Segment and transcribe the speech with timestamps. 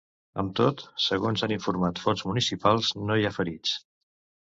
[0.43, 3.75] Amb tot, segons han informat fonts municipals, no hi ha ferits.